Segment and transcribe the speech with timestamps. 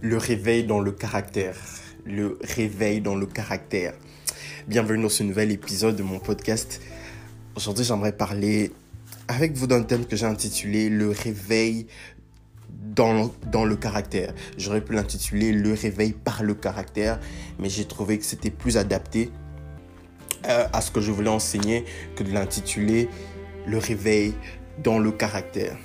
[0.00, 1.56] le réveil dans le caractère.
[2.06, 3.94] Le réveil dans le caractère.
[4.68, 6.80] Bienvenue dans ce nouvel épisode de mon podcast.
[7.56, 8.70] Aujourd'hui, j'aimerais parler
[9.26, 11.88] avec vous d'un thème que j'ai intitulé Le réveil
[12.70, 14.34] dans, dans le caractère.
[14.56, 17.18] J'aurais pu l'intituler Le réveil par le caractère,
[17.58, 19.30] mais j'ai trouvé que c'était plus adapté
[20.46, 23.08] euh, à ce que je voulais enseigner que de l'intituler
[23.66, 24.34] Le réveil
[24.82, 25.76] dans le caractère.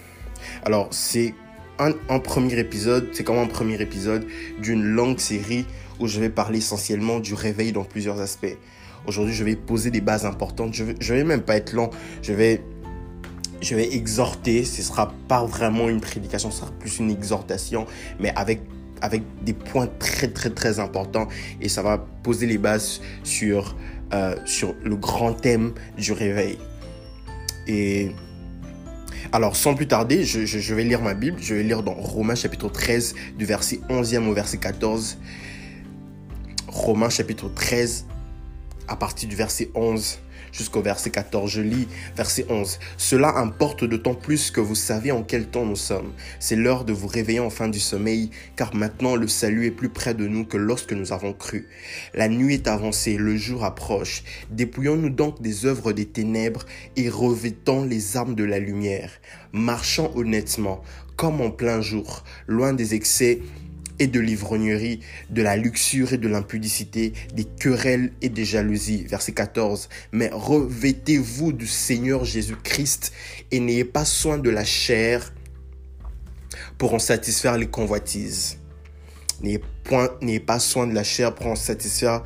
[0.66, 1.34] Alors, c'est
[1.80, 4.26] un, premier épisode, c'est comme un premier épisode
[4.62, 5.66] d'une longue série
[6.00, 8.58] où je vais parler essentiellement du réveil dans plusieurs aspects.
[9.08, 10.74] Aujourd'hui, je vais poser des bases importantes.
[10.74, 11.90] Je vais, vais même pas être long.
[12.22, 12.64] Je vais,
[13.62, 14.64] je vais exhorter.
[14.64, 17.86] Ce sera pas vraiment une prédication, ce sera plus une exhortation,
[18.20, 18.62] mais avec
[19.02, 21.28] avec des points très très très importants
[21.60, 23.76] et ça va poser les bases sur
[24.14, 26.58] euh, sur le grand thème du réveil.
[27.68, 28.12] Et
[29.34, 31.38] alors, sans plus tarder, je, vais lire ma Bible.
[31.42, 35.18] Je vais lire dans Romains chapitre 13, du verset 11e au verset 14.
[36.68, 38.06] Romains chapitre 13,
[38.88, 40.20] à partir du verset 11
[40.54, 41.52] jusqu'au verset 14.
[41.52, 42.80] Je lis verset 11.
[42.98, 46.14] Cela importe d'autant plus que vous savez en quel temps nous sommes.
[46.40, 49.90] C'est l'heure de vous réveiller en fin du sommeil, car maintenant le salut est plus
[49.90, 51.68] près de nous que lorsque nous avons cru.
[52.14, 54.24] La nuit est avancée, le jour approche.
[54.52, 59.12] Dépouillons-nous donc des œuvres des ténèbres et revêtons les armes de la lumière.
[59.52, 60.84] Marchons honnêtement,
[61.16, 63.42] comme en plein jour, loin des excès
[64.00, 69.04] et de l'ivrognerie, de la luxure et de l'impudicité, des querelles et des jalousies.
[69.04, 69.90] Verset 14.
[70.12, 73.14] Mais revêtez-vous du Seigneur Jésus-Christ
[73.52, 75.34] et n'ayez pas soin de la chair
[76.78, 78.58] pour en satisfaire les convoitises.
[79.42, 82.24] N'ayez pas soin de la chair pour en satisfaire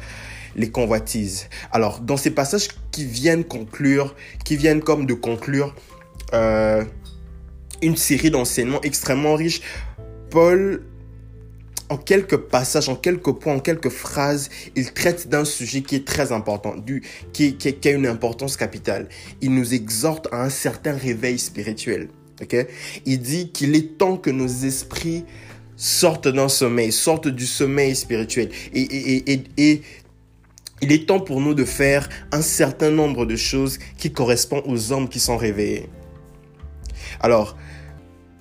[0.56, 1.48] les convoitises.
[1.72, 5.76] Alors, dans ces passages qui viennent conclure, qui viennent comme de conclure
[6.34, 6.84] euh,
[7.82, 9.62] une série d'enseignements extrêmement riches,
[10.30, 10.84] Paul
[11.89, 16.05] en quelques passages, en quelques points, en quelques phrases, il traite d'un sujet qui est
[16.05, 16.75] très important,
[17.33, 19.08] qui, a une importance capitale.
[19.42, 22.09] Il nous exhorte à un certain réveil spirituel.
[22.42, 22.67] Okay?
[23.05, 25.23] Il dit qu'il est temps que nos esprits
[25.75, 28.49] sortent d'un sommeil, sortent du sommeil spirituel.
[28.73, 29.81] Et,
[30.80, 34.92] il est temps pour nous de faire un certain nombre de choses qui correspondent aux
[34.92, 35.89] hommes qui sont réveillés.
[37.19, 37.58] Alors,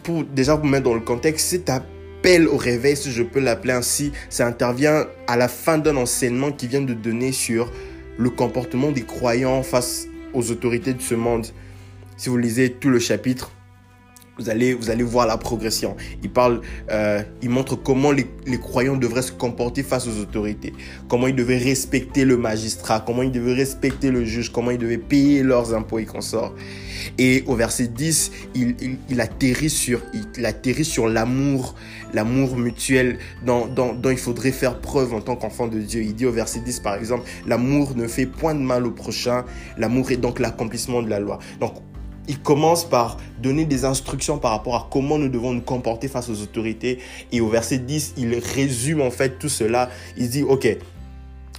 [0.02, 1.82] pour déjà vous mettre dans le contexte, c'est à
[2.26, 6.66] au réveil, si je peux l'appeler ainsi, ça intervient à la fin d'un enseignement qui
[6.66, 7.70] vient de donner sur
[8.18, 11.46] le comportement des croyants face aux autorités de ce monde.
[12.16, 13.52] Si vous lisez tout le chapitre,
[14.38, 15.96] vous allez, vous allez voir la progression.
[16.22, 16.60] Il parle,
[16.90, 20.74] euh, il montre comment les, les, croyants devraient se comporter face aux autorités,
[21.08, 24.98] comment ils devaient respecter le magistrat, comment ils devaient respecter le juge, comment ils devaient
[24.98, 26.54] payer leurs impôts et consorts.
[27.18, 30.02] Et au verset 10, il, il, il atterrit sur,
[30.36, 31.74] il, atterrit sur l'amour,
[32.12, 36.02] l'amour mutuel dont, dont, dont, il faudrait faire preuve en tant qu'enfant de Dieu.
[36.02, 39.44] Il dit au verset 10, par exemple, l'amour ne fait point de mal au prochain,
[39.78, 41.38] l'amour est donc l'accomplissement de la loi.
[41.60, 41.74] Donc,
[42.28, 46.28] il commence par donner des instructions par rapport à comment nous devons nous comporter face
[46.28, 46.98] aux autorités.
[47.32, 49.90] Et au verset 10, il résume en fait tout cela.
[50.16, 50.66] Il dit, OK,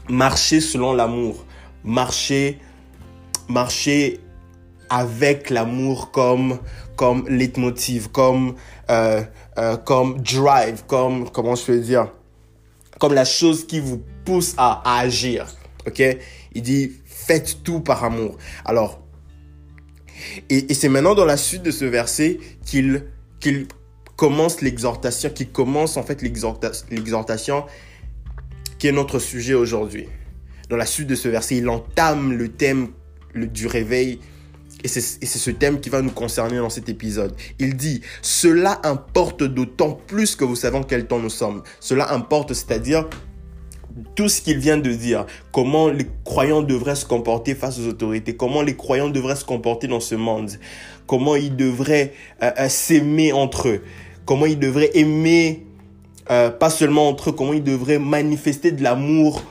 [0.10, 1.46] marchez selon l'amour.
[1.84, 2.60] Marchez,
[3.48, 4.20] marchez
[4.90, 6.60] avec l'amour comme,
[6.96, 8.56] comme leitmotiv, comme,
[8.90, 9.24] euh,
[9.58, 12.10] euh, comme drive, comme, comment je peux dire,
[13.00, 15.46] comme la chose qui vous pousse à, à agir.
[15.86, 16.04] OK?
[16.54, 18.38] Il dit, faites tout par amour.
[18.66, 19.00] Alors,
[20.50, 23.04] et, c'est maintenant dans la suite de ce verset qu'il
[24.16, 27.66] commence l'exhortation, qu'il commence en fait l'exhortation
[28.80, 30.08] qui est notre sujet aujourd'hui.
[30.70, 32.90] Dans la suite de ce verset, il entame le thème
[33.36, 34.20] du réveil
[34.84, 37.36] et c'est ce thème qui va nous concerner dans cet épisode.
[37.58, 41.64] Il dit, cela importe d'autant plus que vous savez en quel temps nous sommes.
[41.80, 43.08] Cela importe, c'est-à-dire
[44.16, 48.36] tout ce qu'il vient de dire, comment les croyants devraient se comporter face aux autorités,
[48.36, 50.52] comment les croyants devraient se comporter dans ce monde,
[51.06, 52.14] comment ils devraient
[52.44, 53.84] euh, euh, s'aimer entre eux,
[54.26, 55.66] comment ils devraient aimer
[56.30, 59.42] euh, pas seulement entre eux, comment ils devraient manifester de l'amour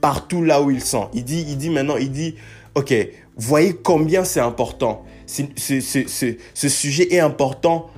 [0.00, 1.08] partout là où ils sont.
[1.14, 2.34] Il dit, il dit maintenant, il dit,
[2.74, 2.94] ok,
[3.36, 5.04] voyez combien c'est important.
[5.26, 7.90] Ce, ce, ce sujet est important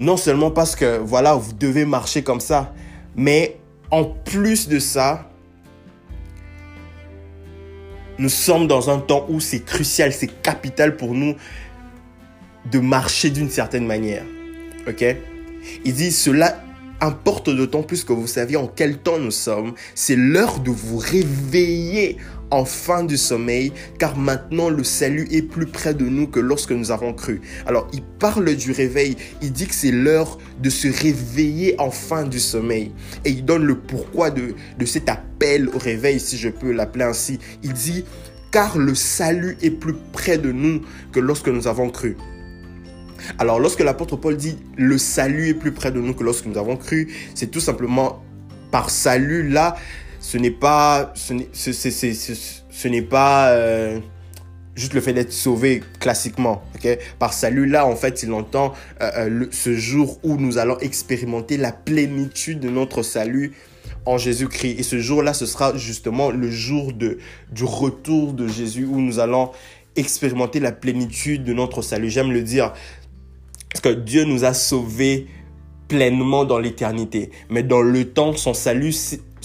[0.00, 2.72] non seulement parce que voilà, vous devez marcher comme ça,
[3.16, 3.59] mais
[3.90, 5.28] en plus de ça,
[8.18, 11.34] nous sommes dans un temps où c'est crucial, c'est capital pour nous
[12.70, 14.24] de marcher d'une certaine manière.
[14.86, 15.04] Ok?
[15.84, 16.62] Il dit cela
[17.00, 19.74] importe d'autant plus que vous saviez en quel temps nous sommes.
[19.94, 22.18] C'est l'heure de vous réveiller
[22.50, 26.72] en fin du sommeil, car maintenant le salut est plus près de nous que lorsque
[26.72, 27.40] nous avons cru.
[27.66, 32.24] Alors, il parle du réveil, il dit que c'est l'heure de se réveiller en fin
[32.24, 32.92] du sommeil.
[33.24, 37.04] Et il donne le pourquoi de, de cet appel au réveil, si je peux l'appeler
[37.04, 37.38] ainsi.
[37.62, 38.04] Il dit,
[38.50, 40.82] car le salut est plus près de nous
[41.12, 42.16] que lorsque nous avons cru.
[43.38, 46.58] Alors, lorsque l'apôtre Paul dit le salut est plus près de nous que lorsque nous
[46.58, 48.22] avons cru, c'est tout simplement
[48.70, 49.76] par salut là,
[50.20, 53.98] ce n'est pas, ce n'est, ce, n'est pas euh,
[54.74, 56.62] juste le fait d'être sauvé classiquement.
[57.18, 61.56] Par salut là, en fait, il entend euh, euh, ce jour où nous allons expérimenter
[61.56, 63.52] la plénitude de notre salut
[64.04, 64.76] en Jésus-Christ.
[64.78, 67.18] Et ce jour-là, ce sera justement le jour de,
[67.50, 69.50] du retour de Jésus où nous allons
[69.96, 72.10] expérimenter la plénitude de notre salut.
[72.10, 72.74] J'aime le dire
[73.70, 75.26] parce que Dieu nous a sauvés
[75.88, 77.30] pleinement dans l'éternité.
[77.50, 78.94] Mais dans le temps, son salut,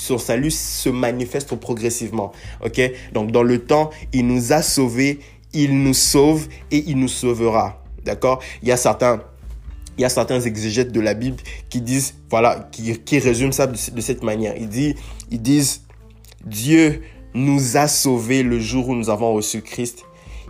[0.06, 2.32] son salut se manifeste progressivement.
[2.64, 2.80] Ok?
[3.14, 5.20] Donc dans le temps, il nous a sauvés,
[5.54, 7.84] il nous sauve et il nous sauvera.
[8.04, 8.42] D'accord?
[8.62, 9.22] Il y a certains
[9.98, 11.38] il y a certains exégètes de la Bible
[11.70, 14.54] qui disent, voilà, qui, qui résument ça de, cette manière.
[14.58, 14.96] Ils disent,
[15.32, 15.84] ils disent,
[16.46, 17.02] Dieu
[17.34, 20.04] nous a sauvés le jour où nous avons reçu Christ.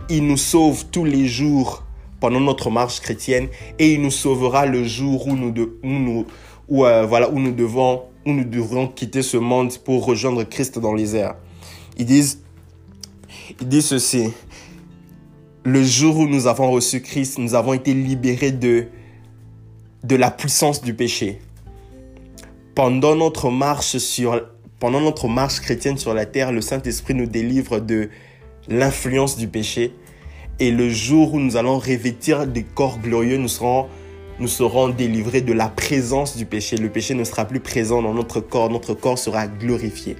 [0.08, 1.84] Il nous sauve tous les jours
[2.18, 3.46] pendant notre marche chrétienne
[3.78, 6.26] et il nous sauvera le jour où nous, de, où nous,
[6.68, 10.78] où, euh, voilà, où nous devons, où nous devrons quitter ce monde pour rejoindre Christ
[10.78, 11.36] dans les airs.
[11.96, 12.42] Ils disent,
[13.60, 14.30] ils disent ceci.
[15.64, 18.86] Le jour où nous avons reçu Christ, nous avons été libérés de,
[20.04, 21.40] de la puissance du péché.
[22.74, 24.42] Pendant notre marche sur,
[24.78, 28.10] pendant notre marche chrétienne sur la terre, le Saint-Esprit nous délivre de
[28.68, 29.92] l'influence du péché
[30.58, 33.86] et le jour où nous allons revêtir des corps glorieux, nous serons,
[34.38, 36.76] nous serons délivrés de la présence du péché.
[36.76, 38.70] Le péché ne sera plus présent dans notre corps.
[38.70, 40.16] Notre corps sera glorifié.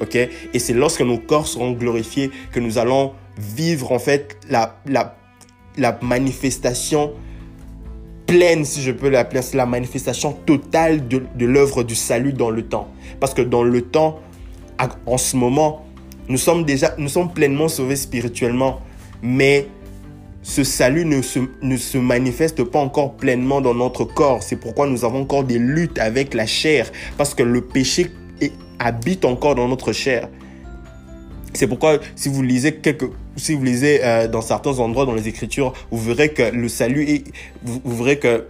[0.00, 0.16] OK?
[0.16, 5.16] Et c'est lorsque nos corps seront glorifiés que nous allons vivre en fait la, la,
[5.76, 7.12] la manifestation
[8.26, 12.50] pleine, si je peux l'appeler, c'est la manifestation totale de, de l'œuvre du salut dans
[12.50, 12.88] le temps.
[13.18, 14.20] Parce que dans le temps,
[15.06, 15.84] en ce moment,
[16.28, 18.80] nous sommes déjà, nous sommes pleinement sauvés spirituellement
[19.22, 19.66] mais
[20.42, 24.42] ce salut ne se, ne se manifeste pas encore pleinement dans notre corps.
[24.42, 28.10] C'est pourquoi nous avons encore des luttes avec la chair, parce que le péché
[28.78, 30.28] habite encore dans notre chair.
[31.52, 35.28] C'est pourquoi si vous lisez quelques, si vous lisez euh, dans certains endroits dans les
[35.28, 37.24] Écritures, vous verrez que le salut est,
[37.62, 38.46] vous, verrez que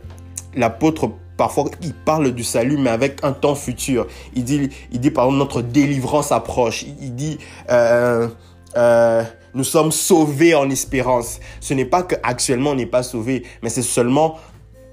[0.54, 4.06] l'apôtre parfois il parle du salut mais avec un temps futur.
[4.34, 6.84] Il dit, il dit par exemple notre délivrance approche.
[7.00, 7.38] Il, dit
[7.70, 8.28] euh,
[8.76, 11.40] euh, nous sommes sauvés en espérance.
[11.60, 14.38] Ce n'est pas qu'actuellement on n'est pas sauvés, mais c'est seulement,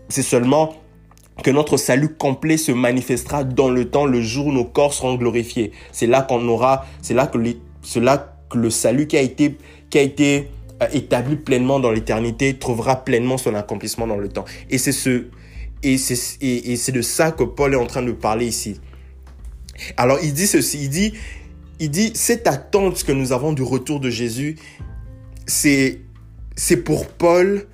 [0.09, 0.75] c'est seulement
[1.43, 5.15] que notre salut complet se manifestera dans le temps, le jour où nos corps seront
[5.15, 5.71] glorifiés.
[5.91, 7.37] C'est là qu'on aura, c'est là que,
[7.99, 9.57] là que le salut qui a été,
[9.89, 10.49] qui a été
[10.81, 14.45] euh, établi pleinement dans l'éternité trouvera pleinement son accomplissement dans le temps.
[14.69, 15.25] Et c'est ce,
[15.83, 18.79] et c'est, et c'est de ça que Paul est en train de parler ici.
[19.95, 21.13] Alors il dit ceci, il dit,
[21.79, 24.57] il dit, cette attente que nous avons du retour de Jésus,
[25.45, 26.01] c'est,
[26.55, 27.67] c'est pour Paul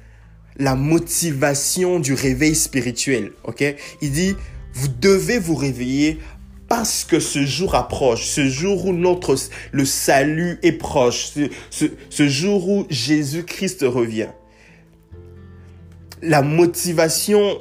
[0.58, 3.32] la motivation du réveil spirituel.
[3.44, 3.64] Ok?
[4.02, 4.36] Il dit,
[4.74, 6.20] vous devez vous réveiller
[6.68, 9.36] parce que ce jour approche, ce jour où notre,
[9.72, 11.32] le salut est proche,
[11.70, 14.30] ce, ce jour où Jésus-Christ revient.
[16.22, 17.60] La motivation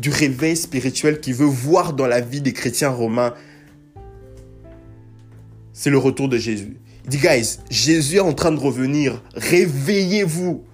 [0.00, 3.34] du réveil spirituel qui veut voir dans la vie des chrétiens romains
[5.76, 6.78] c'est le retour de Jésus.
[7.04, 9.22] Il dit, guys, Jésus est en train de revenir.
[9.34, 10.64] Réveillez-vous.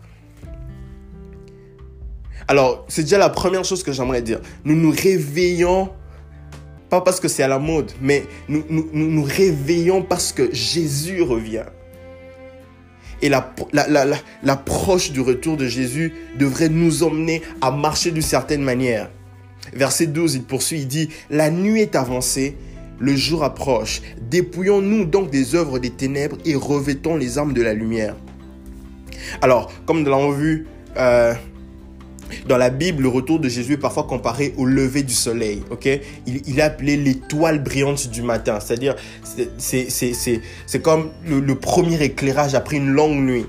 [2.46, 4.40] Alors, c'est déjà la première chose que j'aimerais dire.
[4.64, 5.90] Nous nous réveillons,
[6.88, 11.20] pas parce que c'est à la mode, mais nous nous, nous réveillons parce que Jésus
[11.20, 11.64] revient.
[13.22, 14.62] Et l'approche la, la,
[15.12, 19.10] du retour de Jésus devrait nous emmener à marcher d'une certaine manière.
[19.72, 22.56] Verset 12, il poursuit, il dit, la nuit est avancée
[23.02, 24.00] le jour approche.
[24.30, 28.14] Dépouillons-nous donc des œuvres des ténèbres et revêtons les armes de la lumière.
[29.42, 30.66] Alors, comme nous l'avons vu
[30.96, 31.34] euh,
[32.46, 35.64] dans la Bible, le retour de Jésus est parfois comparé au lever du soleil.
[35.70, 35.88] Ok,
[36.26, 38.60] il, est appelé l'étoile brillante du matin.
[38.60, 38.94] C'est-à-dire,
[39.58, 43.46] c'est comme le, le premier éclairage après une longue nuit.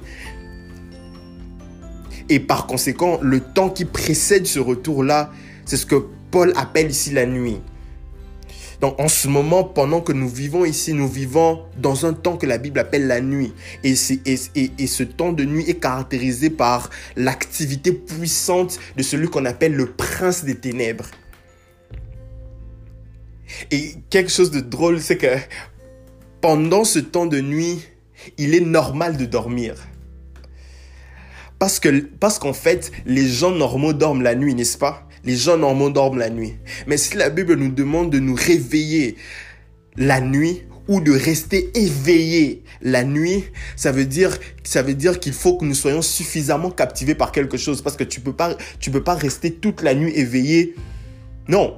[2.30, 5.30] Et par conséquent, le temps qui précède ce retour-là,
[5.66, 7.60] c'est ce que Paul appelle ici la nuit.
[8.84, 12.58] En ce moment, pendant que nous vivons ici, nous vivons dans un temps que la
[12.58, 13.54] Bible appelle la nuit.
[13.86, 19.86] Et, ce temps de nuit est caractérisé par l'activité puissante de celui qu'on appelle le
[19.86, 21.06] prince des ténèbres.
[23.72, 25.38] Et quelque chose de drôle, c'est que
[26.42, 27.80] pendant ce temps de nuit,
[28.38, 29.76] il est normal de dormir.
[31.58, 35.08] Parce qu'en fait, les gens normaux dorment la nuit, n'est-ce pas?
[35.24, 36.56] Les gens normaux dorment la nuit.
[36.88, 39.16] Mais si la Bible nous demande de nous réveiller
[39.96, 45.34] la nuit ou de rester éveillé la nuit, ça veut dire ça veut dire qu'il
[45.34, 48.92] faut que nous soyons suffisamment captivés par quelque chose parce que tu peux pas tu
[48.92, 50.76] peux pas rester toute la nuit éveillé.
[51.48, 51.78] Non,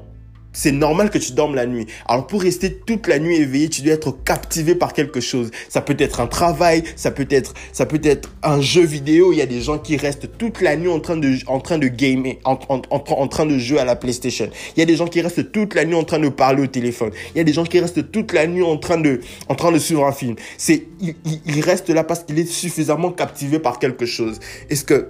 [0.56, 1.86] c'est normal que tu dormes la nuit.
[2.08, 5.52] Alors pour rester toute la nuit éveillé, tu dois être captivé par quelque chose.
[5.70, 9.34] Ça peut être un travail, ça peut être, ça peut être un jeu vidéo.
[9.34, 11.78] Il y a des gens qui restent toute la nuit en train de, en train
[11.78, 14.50] de gamer, en, train de jouer à la PlayStation.
[14.76, 16.68] Il y a des gens qui restent toute la nuit en train de parler au
[16.68, 17.12] téléphone.
[17.36, 19.20] Il y a des gens qui restent toute la nuit en train de,
[19.50, 20.36] en train de suivre un film.
[20.58, 24.40] C'est, il, il reste là parce qu'il est suffisamment captivé par quelque chose.
[24.70, 25.10] Est-ce que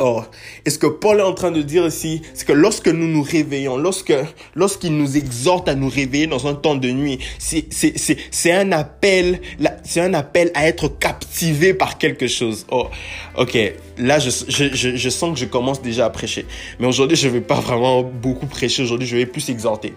[0.00, 0.22] Oh,
[0.64, 3.22] et ce que Paul est en train de dire ici, c'est que lorsque nous nous
[3.22, 4.14] réveillons, lorsque,
[4.54, 8.52] lorsqu'il nous exhorte à nous réveiller dans un temps de nuit, c'est, c'est, c'est, c'est
[8.52, 9.40] un appel,
[9.82, 12.64] c'est un appel à être captivé par quelque chose.
[12.70, 12.86] Oh,
[13.36, 13.58] ok.
[13.98, 16.46] Là, je, je, je, je sens que je commence déjà à prêcher.
[16.78, 18.82] Mais aujourd'hui, je vais pas vraiment beaucoup prêcher.
[18.82, 19.94] Aujourd'hui, je vais plus exhorter.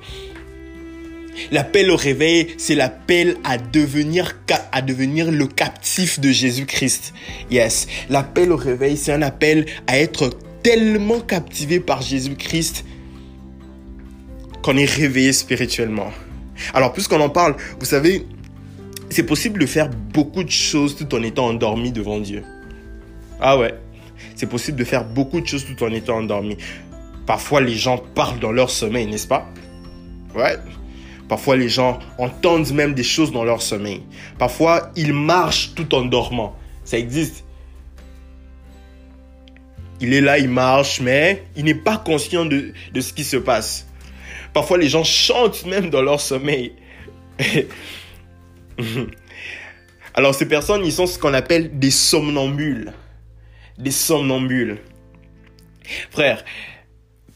[1.51, 4.33] L'appel au réveil, c'est l'appel à devenir,
[4.71, 7.13] à devenir le captif de Jésus-Christ.
[7.49, 7.87] Yes.
[8.09, 10.29] L'appel au réveil, c'est un appel à être
[10.63, 12.85] tellement captivé par Jésus-Christ
[14.61, 16.11] qu'on est réveillé spirituellement.
[16.73, 18.27] Alors, puisqu'on en parle, vous savez,
[19.09, 22.43] c'est possible de faire beaucoup de choses tout en étant endormi devant Dieu.
[23.39, 23.73] Ah ouais,
[24.35, 26.57] c'est possible de faire beaucoup de choses tout en étant endormi.
[27.25, 29.49] Parfois, les gens parlent dans leur sommeil, n'est-ce pas?
[30.35, 30.57] Ouais,
[31.31, 34.03] Parfois, les gens entendent même des choses dans leur sommeil.
[34.37, 36.57] Parfois, ils marchent tout en dormant.
[36.83, 37.45] Ça existe.
[40.01, 43.87] Il est là, il marche, mais il n'est pas conscient de, ce qui se passe.
[44.51, 46.73] Parfois, les gens chantent même dans leur sommeil.
[50.13, 52.91] Alors, ces personnes, ils sont ce qu'on appelle des somnambules.
[53.77, 54.79] Des somnambules.
[56.09, 56.43] Frère,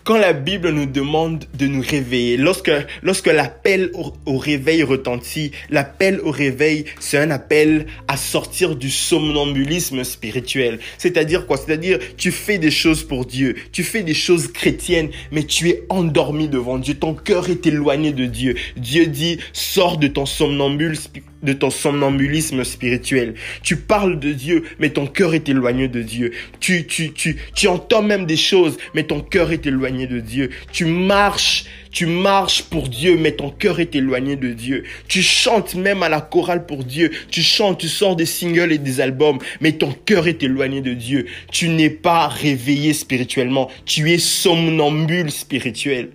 [0.05, 2.71] quand la Bible nous demande de nous réveiller, lorsque,
[3.01, 10.03] lorsque l'appel au, réveil retentit, l'appel au réveil, c'est un appel à sortir du somnambulisme
[10.03, 10.77] spirituel.
[11.00, 11.57] C'est-à-dire quoi?
[11.57, 15.83] C'est-à-dire, tu fais des choses pour Dieu, tu fais des choses chrétiennes, mais tu es
[15.89, 18.55] endormi devant Dieu, ton cœur est éloigné de Dieu.
[18.77, 20.97] Dieu dit, sors de ton somnambule
[21.45, 23.35] de ton somnambulisme spirituel.
[23.63, 26.31] Tu parles de Dieu, mais ton cœur est éloigné de Dieu.
[26.59, 30.49] Tu, tu, tu, tu entends même des choses, mais ton cœur est éloigné de Dieu.
[30.71, 34.83] Tu marches, tu marches pour Dieu, mais ton cœur est éloigné de Dieu.
[35.07, 37.11] Tu chantes même à la chorale pour Dieu.
[37.31, 40.93] Tu chantes, tu sors des singles et des albums, mais ton cœur est éloigné de
[40.93, 41.27] Dieu.
[41.51, 43.69] Tu n'es pas réveillé spirituellement.
[43.85, 46.09] Tu es somnambule spirituel.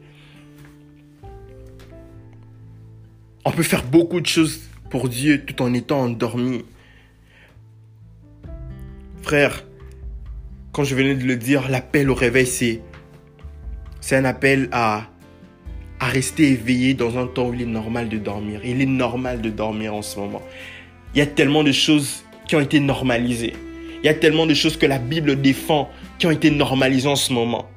[3.44, 4.60] On peut faire beaucoup de choses
[4.90, 6.64] pour Dieu tout en étant endormi.
[9.22, 9.64] Frère,
[10.72, 12.80] quand je venais de le dire, l'appel au réveil, c'est,
[14.00, 15.06] c'est un appel à,
[16.00, 18.60] à rester éveillé dans un temps où il est normal de dormir.
[18.64, 20.42] Il est normal de dormir en ce moment.
[21.14, 23.54] Il y a tellement de choses qui ont été normalisées.
[24.02, 27.16] Il y a tellement de choses que la Bible défend qui ont été normalisées en
[27.16, 27.68] ce moment.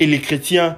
[0.00, 0.76] Et les chrétiens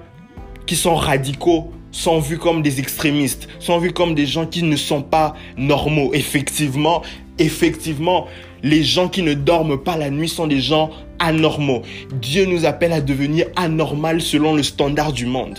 [0.67, 4.77] qui sont radicaux sont vus comme des extrémistes, sont vus comme des gens qui ne
[4.77, 6.15] sont pas normaux.
[6.15, 7.03] Effectivement,
[7.41, 8.29] effectivement,
[8.63, 11.83] les gens qui ne dorment pas la nuit sont des gens anormaux.
[12.21, 15.59] Dieu nous appelle à devenir anormal selon le standard du monde.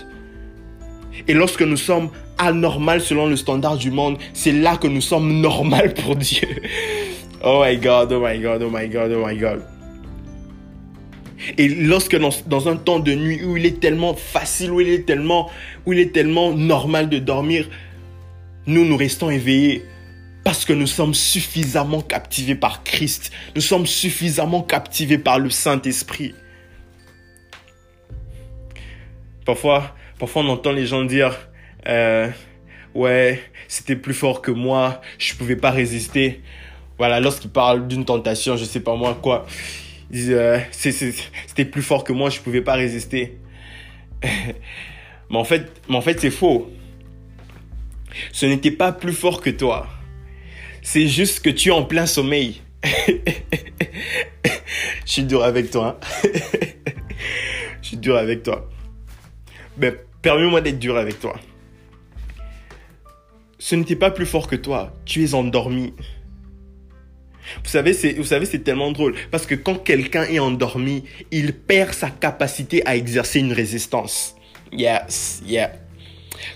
[1.27, 5.41] Et lorsque nous sommes anormal selon le standard du monde, c'est là que nous sommes
[5.41, 6.47] normal pour Dieu.
[7.41, 9.61] Oh my God, oh my God, oh my God, oh my God.
[11.57, 15.05] Et lorsque dans, un temps de nuit où il est tellement facile, où il est
[15.05, 15.49] tellement,
[15.85, 17.69] où il est tellement normal de dormir,
[18.67, 19.85] nous, nous restons éveillés
[20.43, 23.31] parce que nous sommes suffisamment captivés par Christ.
[23.55, 26.33] Nous sommes suffisamment captivés par le Saint-Esprit.
[29.45, 31.49] Parfois, parfois on entend les gens dire,
[31.87, 32.29] euh,
[32.93, 36.41] ouais, c'était plus fort que moi, je pouvais pas résister.
[36.97, 39.45] Voilà, lorsqu'ils parlent d'une tentation, je sais pas moi quoi.
[40.13, 43.37] Euh, c'était plus fort que moi, je pouvais pas résister.
[44.23, 45.71] mais en fait,
[46.03, 46.71] fait c'est faux.
[48.31, 49.87] Ce n'était pas plus fort que toi.
[50.81, 52.61] C'est juste que tu es en plein sommeil.
[52.83, 53.11] je
[55.05, 55.99] suis dur avec toi.
[56.01, 56.29] Hein.
[57.81, 58.69] je suis dur avec toi.
[59.77, 61.35] Mais permets-moi d'être dur avec toi.
[63.59, 64.93] Ce n'était pas plus fort que toi.
[65.05, 65.93] Tu es endormi.
[67.63, 69.15] Vous savez, c'est, vous savez, c'est tellement drôle.
[69.31, 74.35] Parce que quand quelqu'un est endormi, il perd sa capacité à exercer une résistance.
[74.71, 75.71] Yes, yeah.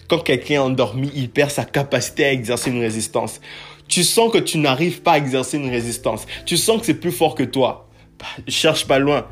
[0.08, 3.42] quand quelqu'un est endormi, il perd sa capacité à exercer une résistance.
[3.88, 6.26] Tu sens que tu n'arrives pas à exercer une résistance.
[6.46, 7.90] Tu sens que c'est plus fort que toi.
[8.20, 9.28] Bah, cherche pas loin.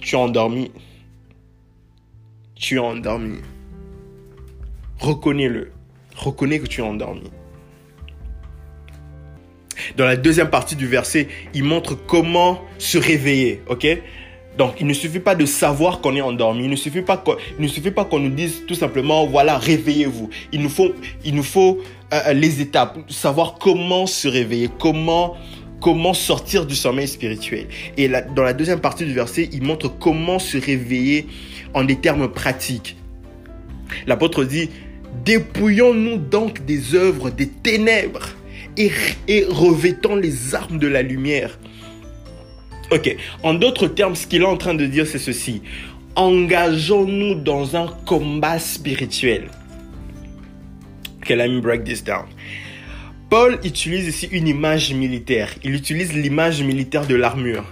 [0.00, 0.70] Tu es endormi.
[2.54, 3.38] Tu es endormi.
[4.98, 5.72] Reconnais-le.
[6.14, 7.30] Reconnais que tu es endormi.
[9.96, 13.86] Dans la deuxième partie du verset, il montre comment se réveiller, ok?
[14.58, 16.64] Donc, il ne suffit pas de savoir qu'on est endormi.
[16.64, 20.30] Il ne suffit pas qu'on, ne suffit pas qu'on nous dise tout simplement, voilà, réveillez-vous.
[20.52, 20.92] Il nous faut,
[21.24, 21.78] il nous faut
[22.14, 25.36] euh, les étapes, savoir comment se réveiller, comment,
[25.80, 27.66] comment sortir du sommeil spirituel.
[27.98, 31.26] Et dans la deuxième partie du verset, il montre comment se réveiller
[31.74, 32.96] en des termes pratiques.
[34.06, 34.70] L'apôtre dit,
[35.24, 38.35] dépouillons-nous donc des œuvres des ténèbres
[38.76, 38.90] et,
[39.28, 41.58] et revêtons les armes de la lumière.
[42.90, 45.62] Ok, en d'autres termes, ce qu'il est en train de dire, c'est ceci.
[46.14, 49.48] Engageons-nous dans un combat spirituel.
[51.18, 52.26] Ok, let me break this down.
[53.28, 55.52] Paul utilise ici une image militaire.
[55.64, 57.64] Il utilise l'image militaire de l'armure.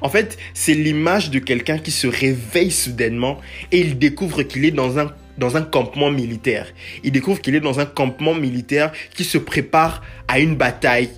[0.00, 3.38] En fait, c'est l'image de quelqu'un qui se réveille soudainement
[3.72, 6.66] et il découvre qu'il est dans un, dans un campement militaire.
[7.04, 11.10] Il découvre qu'il est dans un campement militaire qui se prépare à une bataille,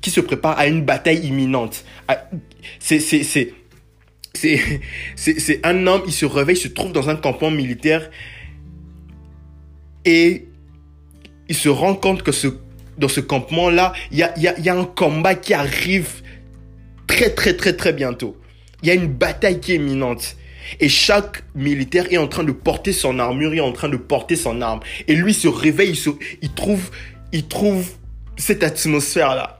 [0.00, 1.84] qui se prépare à une bataille imminente.
[2.78, 3.54] C'est, c'est,
[5.64, 8.10] un homme, il se réveille, se trouve dans un campement militaire
[10.04, 10.46] et
[11.48, 12.48] il se rend compte que ce,
[12.98, 16.22] dans ce campement-là, il y, a, y a un combat qui arrive
[17.06, 18.36] très, très, très, très bientôt.
[18.82, 20.36] Il y a une bataille qui est imminente.
[20.80, 24.36] Et chaque militaire est en train de porter son armure, est en train de porter
[24.36, 24.80] son arme.
[25.08, 25.98] Et lui se réveille,
[26.42, 26.90] il trouve,
[27.32, 27.86] il trouve
[28.36, 29.55] cette atmosphère-là.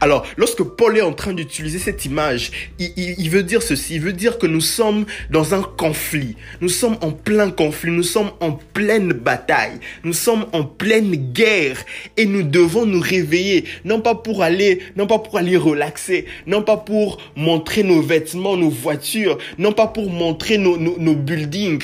[0.00, 4.12] Alors, lorsque Paul est en train d'utiliser cette image, il, veut dire ceci, il veut
[4.12, 8.52] dire que nous sommes dans un conflit, nous sommes en plein conflit, nous sommes en
[8.52, 11.78] pleine bataille, nous sommes en pleine guerre
[12.16, 16.62] et nous devons nous réveiller, non pas pour aller, non pas pour aller relaxer, non
[16.62, 21.82] pas pour montrer nos vêtements, nos voitures, non pas pour montrer nos, buildings,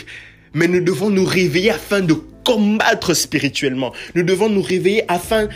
[0.55, 2.14] mais nous devons nous réveiller afin de
[2.47, 3.93] combattre spirituellement.
[4.15, 5.49] Nous devons nous réveiller afin,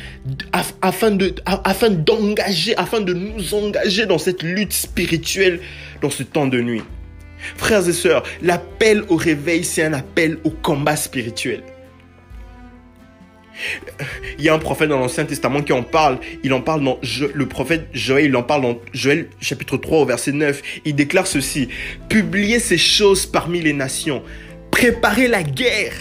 [0.82, 5.60] afin de, afin d'engager, afin de nous engager dans cette lutte spirituelle
[6.02, 6.82] dans ce temps de nuit.
[7.56, 11.62] Frères et sœurs, l'appel au réveil, c'est un appel au combat spirituel.
[14.38, 16.18] Il y a un prophète dans l'Ancien Testament qui en parle.
[16.42, 16.98] Il en parle dans
[17.34, 20.60] le prophète Joël, il en parle dans Joël chapitre 3 au verset 9.
[20.86, 21.68] Il déclare ceci.
[22.08, 24.22] Publiez ces choses parmi les nations.
[24.70, 25.92] Préparez la guerre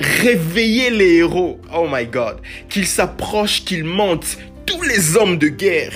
[0.00, 1.60] réveiller les héros.
[1.74, 2.40] Oh my God.
[2.68, 4.38] Qu'ils s'approchent, qu'ils montent.
[4.66, 5.94] Tous les hommes de guerre.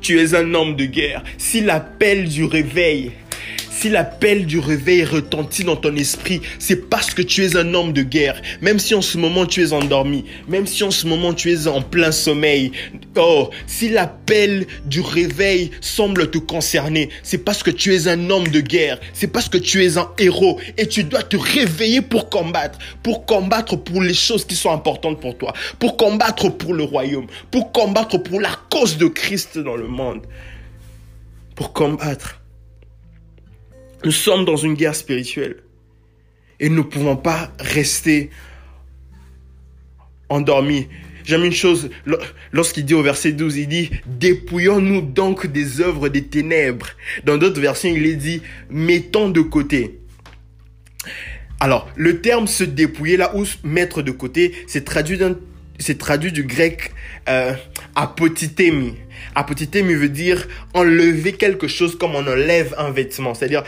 [0.00, 1.22] Tu es un homme de guerre.
[1.38, 3.12] Si l'appel du réveil
[3.80, 7.94] si l'appel du réveil retentit dans ton esprit, c'est parce que tu es un homme
[7.94, 8.42] de guerre.
[8.60, 11.66] Même si en ce moment tu es endormi, même si en ce moment tu es
[11.66, 12.72] en plein sommeil.
[13.16, 18.48] Oh, si l'appel du réveil semble te concerner, c'est parce que tu es un homme
[18.48, 19.00] de guerre.
[19.14, 22.78] C'est parce que tu es un héros et tu dois te réveiller pour combattre.
[23.02, 25.54] Pour combattre pour les choses qui sont importantes pour toi.
[25.78, 27.28] Pour combattre pour le royaume.
[27.50, 30.26] Pour combattre pour la cause de Christ dans le monde.
[31.54, 32.39] Pour combattre.
[34.04, 35.56] Nous sommes dans une guerre spirituelle.
[36.58, 38.30] Et nous ne pouvons pas rester
[40.28, 40.88] endormis.
[41.24, 41.90] J'aime une chose,
[42.52, 46.88] lorsqu'il dit au verset 12, il dit, dépouillons-nous donc des œuvres des ténèbres.
[47.24, 50.00] Dans d'autres versions, il est dit, mettons de côté.
[51.60, 55.18] Alors, le terme se dépouiller là ou mettre de côté, c'est traduit,
[55.80, 56.92] c'est traduit du grec
[57.28, 57.54] euh,
[57.94, 58.94] apotitemi.
[59.34, 63.34] Apotitemi veut dire enlever quelque chose comme on enlève un vêtement.
[63.34, 63.64] C'est-à-dire,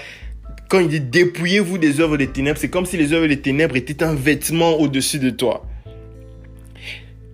[0.68, 3.76] quand il dit dépouillez-vous des œuvres des ténèbres, c'est comme si les œuvres des ténèbres
[3.76, 5.66] étaient un vêtement au-dessus de toi.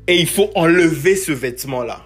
[0.06, 2.04] Et il faut enlever ce vêtement-là.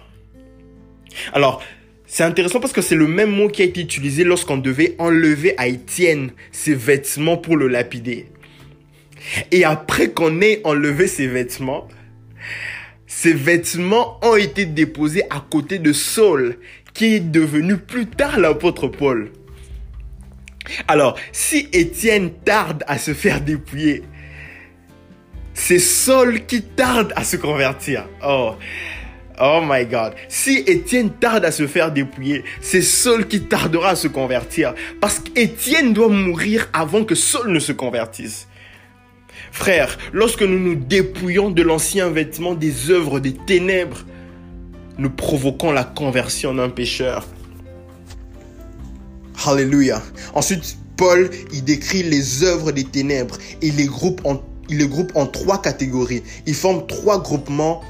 [1.31, 1.63] Alors,
[2.05, 5.55] c'est intéressant parce que c'est le même mot qui a été utilisé lorsqu'on devait enlever
[5.57, 8.27] à Étienne ses vêtements pour le lapider.
[9.51, 11.87] Et après qu'on ait enlevé ses vêtements,
[13.05, 16.57] ces vêtements ont été déposés à côté de Saul,
[16.93, 19.31] qui est devenu plus tard l'apôtre Paul.
[20.87, 24.03] Alors, si Étienne tarde à se faire dépouiller,
[25.53, 28.07] c'est Saul qui tarde à se convertir.
[28.25, 28.55] Oh.
[29.39, 30.13] Oh my God.
[30.27, 34.73] Si Étienne tarde à se faire dépouiller, c'est Saul qui tardera à se convertir.
[35.01, 38.47] Parce qu'Étienne doit mourir avant que Saul ne se convertisse.
[39.53, 44.03] Frère, lorsque nous nous dépouillons de l'ancien vêtement des œuvres des ténèbres,
[44.97, 47.27] nous provoquons la conversion d'un pécheur.
[49.45, 50.01] Alléluia.
[50.33, 55.11] Ensuite, Paul, il décrit les œuvres des ténèbres et les groupe en, il les groupe
[55.13, 56.23] en trois catégories.
[56.47, 57.83] Il forme trois groupements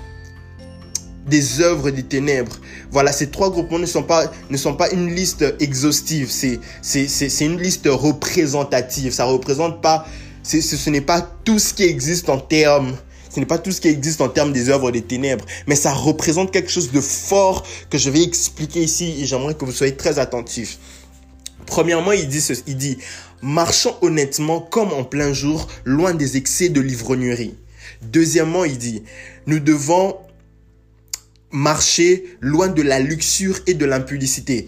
[1.26, 2.58] des œuvres des ténèbres.
[2.92, 7.46] Voilà, ces trois groupements ne sont pas, ne sont pas une liste exhaustive, c'est, c'est,
[7.46, 9.14] une liste représentative.
[9.14, 10.06] Ça représente pas,
[10.44, 12.96] ce, ce n'est pas tout ce qui existe en termes,
[13.34, 15.92] ce n'est pas tout ce qui existe en termes des œuvres des ténèbres, mais ça
[15.94, 19.96] représente quelque chose de fort que je vais expliquer ici et j'aimerais que vous soyez
[19.96, 20.78] très attentifs.
[21.66, 22.98] Premièrement, il dit, il dit,
[23.42, 27.56] marchons honnêtement comme en plein jour, loin des excès de l'ivrognerie.
[28.02, 29.04] Deuxièmement, il dit,
[29.48, 30.18] nous devons
[31.52, 34.68] marcher loin de la luxure et de l'impudicité.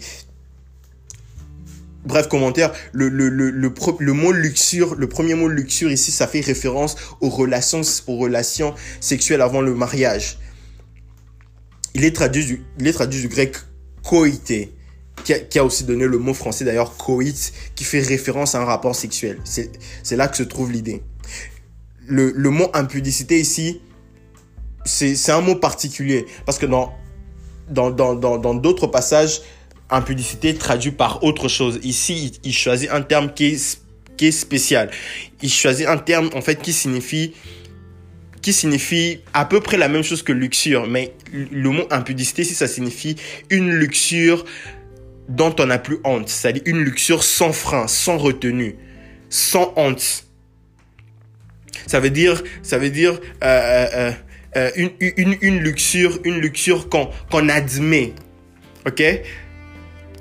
[2.06, 6.40] Bref commentaire, le, le, le, le, mot luxure, le premier mot luxure ici, ça fait
[6.40, 10.38] référence aux relations, aux relations sexuelles avant le mariage.
[11.94, 13.56] Il est traduit du, il est traduit du grec
[14.04, 14.72] koité,
[15.24, 18.94] qui a, aussi donné le mot français d'ailleurs coït, qui fait référence à un rapport
[18.94, 19.40] sexuel.
[19.44, 21.02] C'est là que se trouve l'idée.
[22.06, 23.80] Le, le mot impudicité ici,
[24.84, 26.92] c'est un mot particulier parce que dans
[27.68, 29.40] dans dans dans d'autres passages
[29.90, 31.80] impudicité traduit par autre chose.
[31.82, 33.80] Ici, il, choisit un terme qui est
[34.16, 34.90] qui est spécial.
[35.42, 37.34] Il choisit un terme en fait qui signifie
[38.42, 42.54] qui signifie à peu près la même chose que luxure, mais le mot impudicité ici
[42.54, 43.16] ça signifie
[43.50, 44.44] une luxure
[45.28, 48.76] dont on n'a plus honte, c'est-à-dire une luxure sans frein, sans retenue,
[49.28, 50.24] sans honte.
[51.86, 54.12] Ça veut dire, ça veut dire euh, euh,
[54.56, 58.14] euh une, une, une, luxure, une luxure qu'on qu'on admet.
[58.86, 59.02] Ok?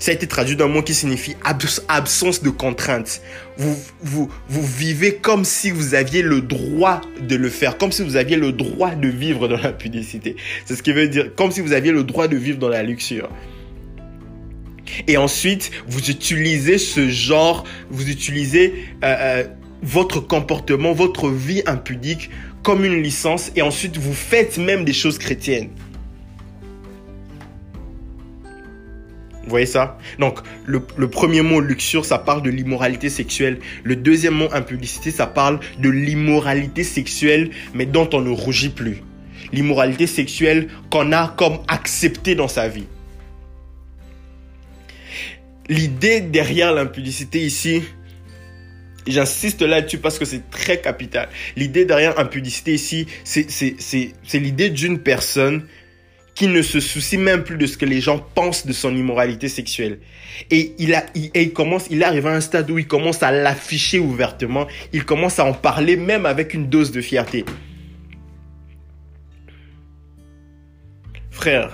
[0.06, 3.24] Ça a été traduit d'un mot qui signifie absence de contrainte.
[3.58, 8.04] Vous, vous, vous vivez comme si vous aviez le droit de le faire, comme si
[8.04, 10.36] vous aviez le droit de vivre dans la publicité.
[10.66, 12.84] C'est ce qui veut dire, comme si vous aviez le droit de vivre dans la
[12.84, 13.30] luxure.
[15.08, 19.44] Et ensuite, vous utilisez ce genre, vous utilisez euh, euh,
[19.82, 22.30] votre comportement, votre vie impudique
[22.62, 25.70] comme une licence et ensuite vous faites même des choses chrétiennes.
[29.46, 30.00] Vous voyez ça?
[30.18, 33.60] Donc, le, premier mot luxure, ça parle de l'immoralité sexuelle.
[33.84, 39.04] Le deuxième mot impudicité, ça parle de l'immoralité sexuelle, mais dont on ne rougit plus.
[39.54, 42.88] L'immoralité sexuelle qu'on a comme acceptée dans sa vie.
[45.70, 47.84] L'idée derrière l'impudicité ici,
[49.08, 51.30] J'insiste là-dessus parce que c'est très capital.
[51.56, 55.68] L'idée derrière impudicité ici, c'est l'idée d'une personne
[56.36, 59.48] qui ne se soucie même plus de ce que les gens pensent de son immoralité
[59.48, 60.00] sexuelle.
[60.52, 64.00] Et il a, il, commence, il arrive à un stade où il commence à l'afficher
[64.00, 64.68] ouvertement.
[64.92, 67.46] Il commence à en parler même avec une dose de fierté.
[71.32, 71.72] Frère,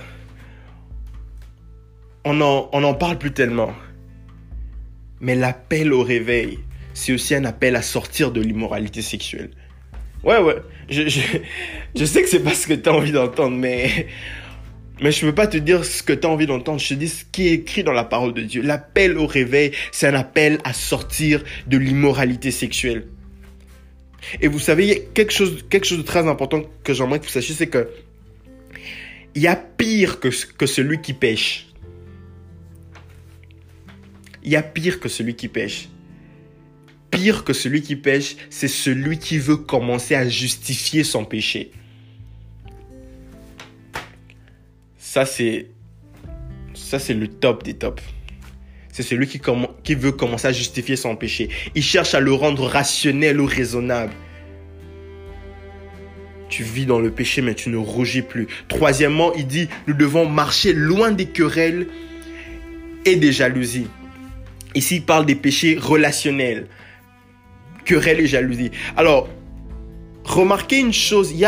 [2.24, 3.72] on en, on en parle plus tellement.
[5.20, 6.60] Mais l'appel au réveil,
[6.94, 9.50] c'est aussi un appel à sortir de l'immoralité sexuelle.
[10.22, 10.56] Ouais, ouais.
[10.88, 11.20] Je, je,
[11.96, 14.06] je sais que c'est pas ce que tu as envie d'entendre, mais,
[15.02, 16.78] mais je peux pas te dire ce que tu as envie d'entendre.
[16.78, 18.62] Je te dis ce qui est écrit dans la parole de Dieu.
[18.62, 23.06] L'appel au réveil, c'est un appel à sortir de l'immoralité sexuelle.
[24.40, 27.88] Et vous savez, quelque chose de très important que j'aimerais que vous sachiez, c'est que
[29.34, 31.68] il y a pire que, que celui qui pêche.
[34.44, 35.88] Il y a pire que celui qui pêche
[37.12, 41.70] pire que celui qui pêche, c'est celui qui veut commencer à justifier son péché.
[45.12, 45.68] Ça, c'est,
[47.12, 48.02] le top des tops.
[48.90, 51.50] C'est celui qui, veut commencer à justifier son péché.
[51.74, 54.14] Il cherche à le rendre rationnel ou raisonnable.
[56.48, 58.48] Tu vis dans le péché, mais tu ne rougis plus.
[58.68, 61.88] Troisièmement, il dit, nous devons marcher loin des querelles
[63.04, 63.88] et des jalousies.
[64.74, 66.68] Ici, il parle des péchés relationnels
[67.84, 68.70] querelle et jalousie.
[68.96, 69.28] Alors,
[70.24, 71.44] remarquez une chose, il y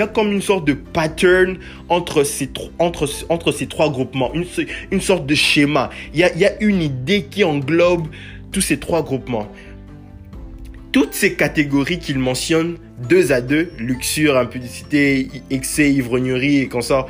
[0.00, 1.58] a, comme une sorte de pattern
[1.88, 5.90] entre ces, trois groupements, une, sorte de schéma.
[6.14, 8.08] Il y a, y a une idée qui englobe
[8.50, 9.48] tous ces trois groupements.
[10.92, 12.76] Toutes ces catégories qu'il mentionne,
[13.08, 17.08] deux à deux, luxure, impudicité, excès, ivrognerie et consort,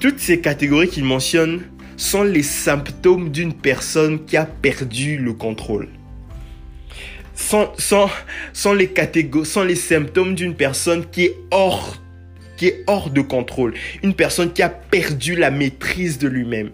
[0.00, 1.62] toutes ces catégories qu'il mentionne
[1.96, 5.88] sont les symptômes d'une personne qui a perdu le contrôle
[7.36, 11.96] sont, les catégories, sont les symptômes d'une personne qui est hors,
[12.56, 13.74] qui est hors de contrôle.
[14.02, 16.70] Une personne qui a perdu la maîtrise de lui-même.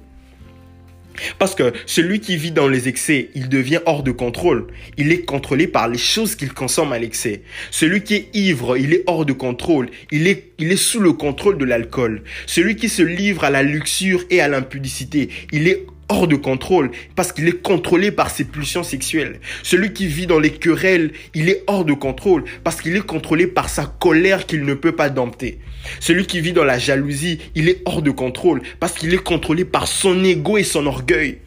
[1.38, 4.68] Parce que celui qui vit dans les excès, il devient hors de contrôle.
[4.96, 7.42] Il est contrôlé par les choses qu'il consomme à l'excès.
[7.70, 9.90] Celui qui est ivre, il est hors de contrôle.
[10.11, 12.22] Il est, il est sous le contrôle de l'alcool.
[12.46, 16.90] Celui qui se livre à la luxure et à l'impudicité, il est hors de contrôle
[17.16, 19.40] parce qu'il est contrôlé par ses pulsions sexuelles.
[19.62, 23.46] Celui qui vit dans les querelles, il est hors de contrôle parce qu'il est contrôlé
[23.46, 25.59] par sa colère qu'il ne peut pas dompter.
[26.01, 29.64] Celui qui vit dans la jalousie, il est hors de contrôle parce qu'il est contrôlé
[29.64, 31.38] par son ego et son orgueil.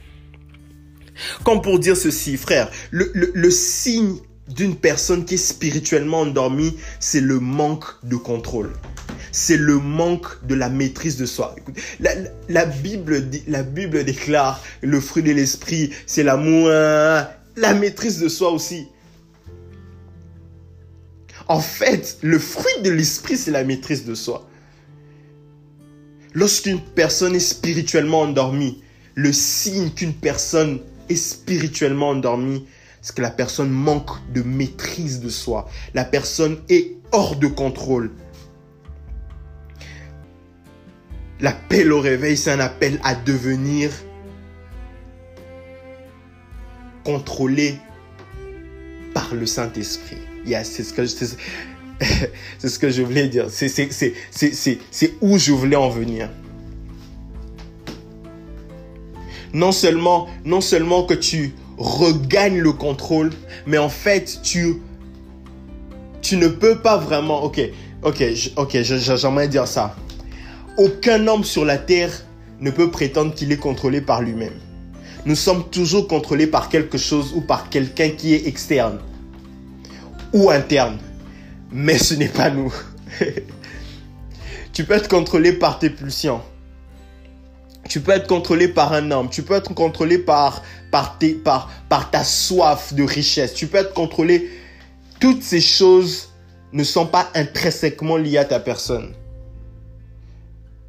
[1.43, 4.15] Comme pour dire ceci, frère, le, le signe
[4.49, 8.71] d'une personne qui est spirituellement endormie, c'est le manque de contrôle
[9.35, 11.57] c'est le manque de la maîtrise de soi.
[11.99, 18.51] la, Bible, la Bible déclare le fruit de l'esprit, c'est l'amour, la maîtrise de soi
[18.51, 18.87] aussi.
[21.49, 24.47] En fait, le fruit de l'esprit, c'est la maîtrise de soi.
[26.33, 28.81] Lorsqu'une personne est spirituellement endormie,
[29.15, 32.67] le signe qu'une personne est spirituellement endormie,
[33.01, 35.69] c'est que la personne manque de maîtrise de soi.
[35.93, 38.11] La personne est hors de contrôle.
[41.41, 43.91] L'appel au réveil, c'est un appel à devenir
[47.03, 47.75] contrôlé
[49.13, 50.17] par le Saint-Esprit.
[50.63, 51.05] c'est ce que
[52.57, 53.47] c'est ce que je voulais dire.
[53.49, 56.29] C'est où je voulais en venir.
[59.53, 63.31] Non seulement, non seulement que tu regagnes le contrôle,
[63.65, 64.81] mais en fait, tu,
[66.21, 67.43] tu ne peux pas vraiment.
[67.43, 67.61] Ok,
[68.03, 68.23] ok,
[68.57, 69.95] ok, j'aimerais dire ça
[70.77, 72.11] aucun homme sur la terre
[72.59, 74.53] ne peut prétendre qu'il est contrôlé par lui-même.
[75.25, 78.99] Nous sommes toujours contrôlés par quelque chose ou par quelqu'un qui est externe
[80.33, 80.97] ou interne.
[81.71, 82.73] Mais ce n'est pas nous.
[84.73, 86.41] tu peux être contrôlé par tes pulsions.
[87.89, 89.29] Tu peux être contrôlé par un homme.
[89.29, 90.61] Tu peux être contrôlé par,
[90.91, 93.53] ta soif de richesse.
[93.53, 94.49] Tu peux être contrôlé.
[95.19, 96.29] Toutes ces choses
[96.73, 99.13] ne sont pas intrinsèquement liées à ta personne.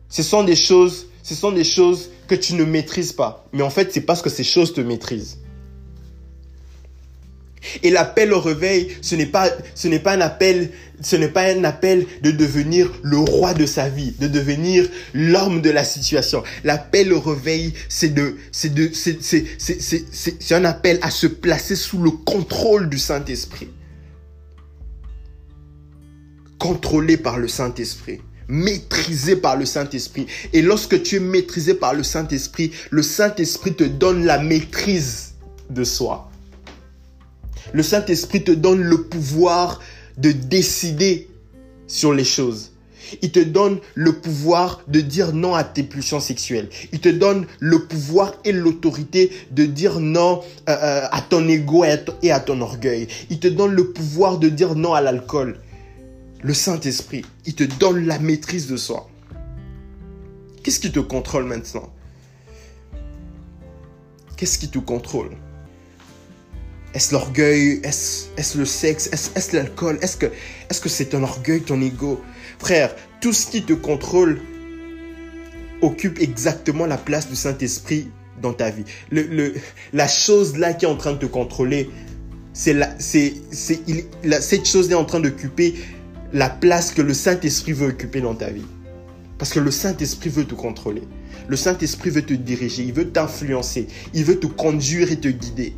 [0.08, 3.46] Ce sont des choses, ce sont des choses que tu ne maîtrises pas.
[3.52, 5.38] Mais en fait, c'est parce que ces choses te maîtrisent.
[7.82, 10.70] Et l'appel au réveil, ce n'est pas, pas un appel,
[11.02, 16.44] ce de devenir le roi de sa vie, de devenir l'homme de la situation.
[16.64, 22.98] L'appel au réveil, c'est de, c'est un appel à se placer sous le contrôle du
[22.98, 23.68] Saint-Esprit.
[26.58, 30.26] Contrôlé par le Saint-Esprit maîtrisé par le Saint-Esprit.
[30.52, 35.34] Et lorsque tu es maîtrisé par le Saint-Esprit, le Saint-Esprit te donne la maîtrise
[35.70, 36.30] de soi.
[37.72, 39.80] Le Saint-Esprit te donne le pouvoir
[40.18, 41.28] de décider
[41.86, 42.72] sur les choses.
[43.22, 46.68] Il te donne le pouvoir de dire non à tes pulsions sexuelles.
[46.92, 51.84] Il te donne le pouvoir et l'autorité de dire non euh, euh, à ton ego
[52.22, 53.06] et à ton orgueil.
[53.30, 55.58] Il te donne le pouvoir de dire non à l'alcool
[56.42, 59.08] le Saint-Esprit, il te donne la maîtrise de soi.
[60.62, 61.92] Qu'est-ce qui te contrôle maintenant?
[64.36, 65.30] Qu'est-ce qui te contrôle?
[66.92, 67.80] Est-ce l'orgueil?
[67.84, 69.08] Est-ce le sexe?
[69.12, 69.98] Est-ce l'alcool?
[70.02, 70.30] Est-ce que
[70.70, 72.20] c'est -ce c'est ton orgueil, ton ego?
[72.58, 74.40] Frère, tout ce qui te contrôle
[75.82, 78.08] occupe exactement la place du Saint-Esprit
[78.40, 78.84] dans ta vie.
[79.92, 81.90] La chose là qui est en train de te contrôler,
[82.52, 82.74] c'est
[84.40, 85.74] cette chose là est en train d'occuper
[86.36, 88.66] la place que le Saint-Esprit veut occuper dans ta vie.
[89.38, 91.02] Parce que le Saint-Esprit veut te contrôler.
[91.48, 95.74] Le Saint-Esprit veut te diriger, il veut t'influencer, il veut te conduire et te guider.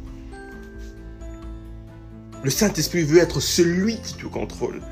[2.43, 4.83] Le Saint-Esprit veut être celui qui te contrôle.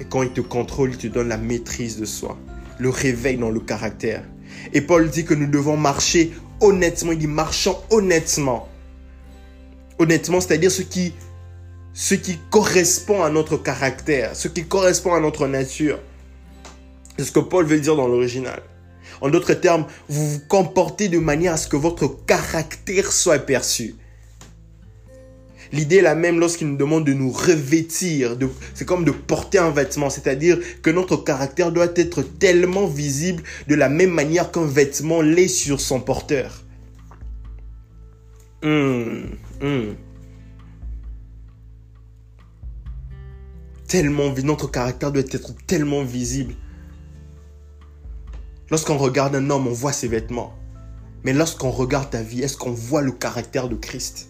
[0.00, 2.38] Et quand il te contrôle, il te donne la maîtrise de soi,
[2.78, 4.24] le réveil dans le caractère.
[4.72, 7.12] Et Paul dit que nous devons marcher honnêtement.
[7.12, 8.68] Il dit marchons honnêtement.
[9.98, 11.12] Honnêtement, c'est-à-dire ce qui
[11.98, 15.98] ce qui correspond à notre caractère, ce qui correspond à notre nature.
[17.18, 18.62] C'est ce que Paul veut dire dans l'original.
[19.20, 23.96] En d'autres termes, vous vous comportez de manière à ce que votre caractère soit perçu.
[25.72, 28.36] L'idée est la même lorsqu'il nous demande de nous revêtir.
[28.74, 30.08] C'est comme de porter un vêtement.
[30.08, 35.48] C'est-à-dire que notre caractère doit être tellement visible de la même manière qu'un vêtement l'est
[35.48, 36.62] sur son porteur.
[38.62, 39.96] Hum, hum.
[43.88, 46.54] Tellement, notre caractère doit être tellement visible.
[48.70, 50.54] Lorsqu'on regarde un homme, on voit ses vêtements.
[51.24, 54.28] Mais lorsqu'on regarde ta vie, est-ce qu'on voit le caractère de Christ?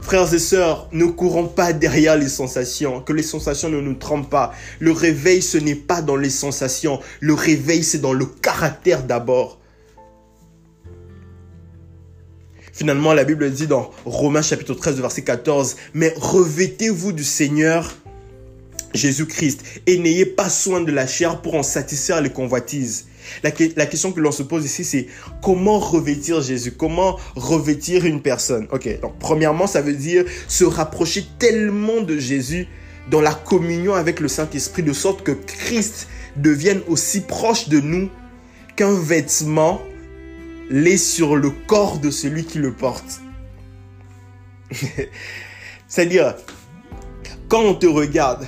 [0.00, 4.30] Frères et sœurs, ne courons pas derrière les sensations, que les sensations ne nous trompent
[4.30, 4.52] pas.
[4.78, 7.00] Le réveil, ce n'est pas dans les sensations.
[7.20, 9.59] Le réveil, c'est dans le caractère d'abord.
[12.80, 17.94] Finalement, la Bible dit dans Romains chapitre 13, verset 14, mais revêtez-vous du Seigneur
[18.94, 23.08] Jésus-Christ et n'ayez pas soin de la chair pour en satisfaire les convoitises.
[23.42, 25.08] La, question que l'on se pose ici, c'est
[25.42, 26.72] comment revêtir Jésus?
[26.72, 28.66] Comment revêtir une personne?
[28.72, 32.66] Ok, donc premièrement, ça veut dire se rapprocher tellement de Jésus
[33.10, 38.08] dans la communion avec le Saint-Esprit, de sorte que Christ devienne aussi proche de nous
[38.74, 39.82] qu'un vêtement
[40.70, 43.20] l'est sur le corps de celui qui le porte.
[45.88, 46.36] C'est-à-dire,
[47.48, 48.46] quand on te regarde,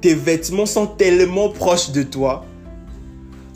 [0.00, 2.44] tes vêtements sont tellement proches de toi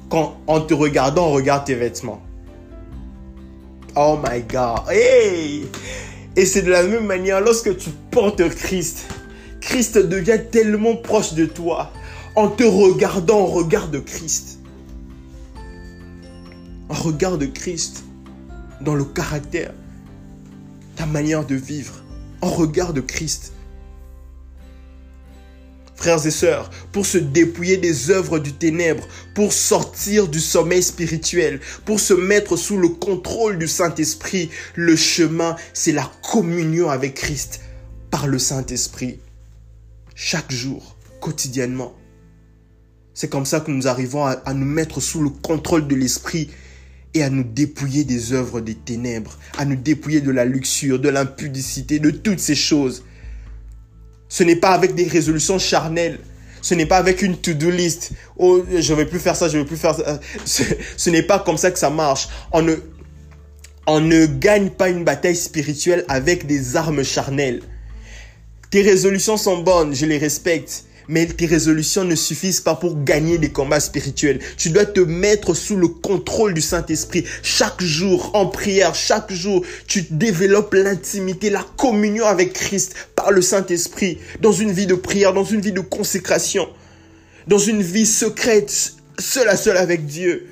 [0.08, 2.22] quand en te regardant, on regarde tes vêtements.
[3.94, 4.88] Oh my God.
[4.90, 5.66] Hey!
[6.36, 9.06] Et c'est de la même manière lorsque tu portes Christ.
[9.60, 11.92] Christ devient tellement proche de toi.
[12.36, 14.57] En te regardant, on regarde Christ.
[16.88, 18.04] On regarde Christ
[18.80, 19.72] dans le caractère,
[20.96, 21.94] ta manière de vivre.
[22.42, 23.52] On regarde Christ
[25.98, 31.58] frères et sœurs, pour se dépouiller des œuvres du ténèbre, pour sortir du sommeil spirituel,
[31.84, 34.48] pour se mettre sous le contrôle du Saint-Esprit.
[34.76, 37.62] Le chemin, c'est la communion avec Christ
[38.12, 39.18] par le Saint-Esprit.
[40.14, 41.92] Chaque jour, quotidiennement.
[43.12, 46.48] C'est comme ça que nous arrivons à, nous mettre sous le contrôle de l'Esprit
[47.14, 51.08] et à nous dépouiller des œuvres des ténèbres, à nous dépouiller de la luxure, de
[51.08, 53.02] l'impudicité, de toutes ces choses
[54.28, 56.18] ce n'est pas avec des résolutions charnelles.
[56.60, 58.10] Ce n'est pas avec une to-do list.
[58.36, 60.20] Oh, je vais plus faire ça, je vais plus faire ça.
[60.44, 62.28] Ce, n'est pas comme ça que ça marche.
[62.52, 62.74] On ne,
[63.86, 67.62] on ne gagne pas une bataille spirituelle avec des armes charnelles.
[68.70, 73.38] Tes résolutions sont bonnes, je les respecte mais tes résolutions ne suffisent pas pour gagner
[73.38, 74.40] des combats spirituels.
[74.56, 77.24] Tu dois te mettre sous le contrôle du Saint-Esprit.
[77.42, 83.42] Chaque jour, en prière, chaque jour, tu développes l'intimité, la communion avec Christ par le
[83.42, 86.68] Saint-Esprit, dans une vie de prière, dans une vie de consécration,
[87.46, 90.47] dans une vie secrète, seul à seul avec Dieu.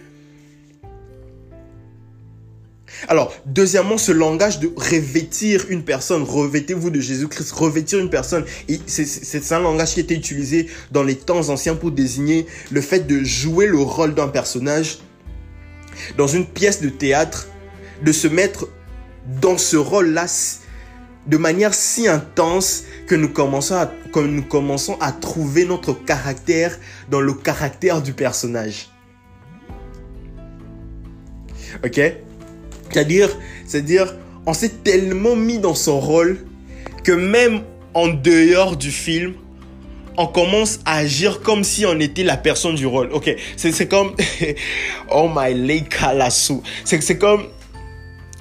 [3.09, 8.44] Alors, deuxièmement, ce langage de revêtir une personne, revêtez-vous de Jésus-Christ, revêtir une personne,
[8.87, 13.22] c'est un langage qui était utilisé dans les temps anciens pour désigner le fait de
[13.22, 14.98] jouer le rôle d'un personnage
[16.16, 17.48] dans une pièce de théâtre,
[18.02, 18.68] de se mettre
[19.40, 20.26] dans ce rôle-là
[21.26, 26.78] de manière si intense que nous commençons à, trouver notre caractère
[27.11, 28.90] dans le caractère du personnage.
[31.85, 32.00] Ok?
[32.90, 33.31] C'est-à-dire,
[33.66, 34.14] c'est-à-dire,
[34.46, 36.38] on s'est tellement mis dans son rôle
[37.05, 37.62] que même
[37.94, 39.35] en dehors du film,
[40.18, 43.12] on commence à agir comme si on était la personne du rôle.
[43.12, 44.14] Ok, c'est comme,
[45.11, 45.94] oh my lake
[46.85, 47.46] C'est c'est comme,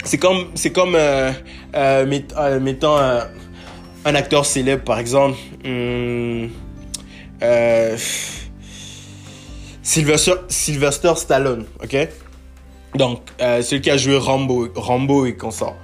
[0.03, 1.31] c'est comme, c'est comme, euh,
[1.75, 5.38] euh, euh mettons un acteur célèbre par exemple.
[5.63, 6.47] Hmm,
[7.43, 7.97] euh,
[9.81, 12.08] Sylvester, Sylvester Stallone, ok?
[12.95, 15.75] Donc, euh, celui qui a joué Rambo, Rambo et consort.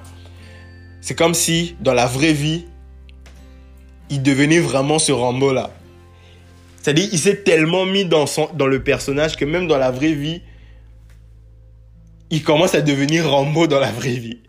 [1.01, 2.65] C'est comme si, dans la vraie vie,
[4.09, 5.71] il devenait vraiment ce Rambo-là.
[6.77, 10.41] C'est-à-dire, il s'est tellement mis dans, son, le personnage que même dans la vraie vie,
[12.29, 14.39] il commence à devenir Rambo dans la vraie vie.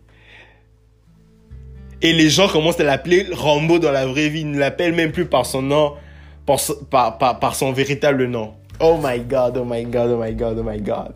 [2.01, 4.41] Et les gens commencent à l'appeler Rambo dans la vraie vie.
[4.41, 5.93] Ils ne l'appellent même plus par son nom,
[6.45, 8.53] par, par, par son véritable nom.
[8.79, 11.13] Oh my God, oh my God, oh my God, oh my God.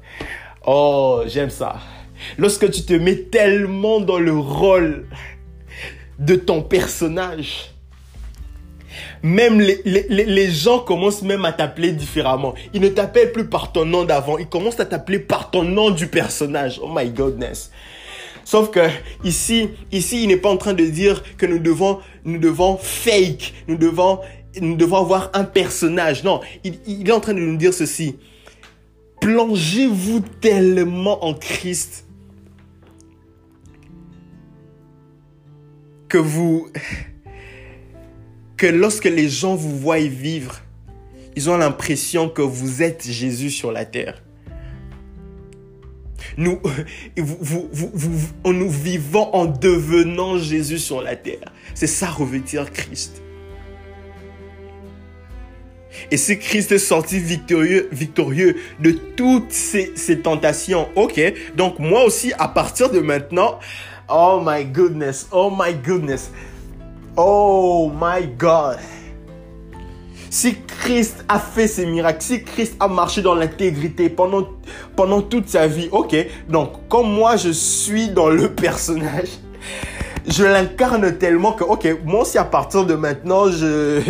[0.69, 1.77] Oh, j'aime ça.
[2.37, 5.07] Lorsque tu te mets tellement dans le rôle
[6.19, 7.71] de ton personnage,
[9.23, 12.53] même les, les, gens commencent même à t'appeler différemment.
[12.73, 15.89] Ils ne t'appellent plus par ton nom d'avant, ils commencent à t'appeler par ton nom
[15.89, 16.81] du personnage.
[16.83, 17.71] Oh my goodness.
[18.43, 18.89] Sauf que
[19.23, 23.53] ici, ici, il n'est pas en train de dire que nous devons, nous devons fake,
[23.69, 24.19] nous devons,
[24.59, 26.25] nous devons avoir un personnage.
[26.25, 28.17] Non, il, il est en train de nous dire ceci
[29.19, 32.05] plongez-vous tellement en Christ
[36.07, 36.69] que vous
[38.55, 40.61] que lorsque les gens vous voient vivre,
[41.35, 44.23] ils ont l'impression que vous êtes Jésus sur la terre.
[46.37, 46.59] Nous,
[47.17, 47.69] vous,
[48.45, 51.53] nous vivons en devenant Jésus sur la terre.
[51.75, 53.21] C'est ça revêtir Christ.
[56.11, 61.21] Et si Christ est sorti victorieux, victorieux de toutes ces, tentations, ok,
[61.55, 63.59] donc moi aussi, à partir de maintenant,
[64.09, 66.31] oh my goodness, oh my goodness,
[67.15, 68.77] oh my God.
[70.29, 74.47] Si Christ a fait ces miracles, si Christ a marché dans l'intégrité pendant,
[74.95, 76.15] pendant toute sa vie, ok,
[76.49, 79.29] donc comme moi je suis dans le personnage,
[80.27, 84.01] je l'incarne tellement que, ok, moi aussi à partir de maintenant, je,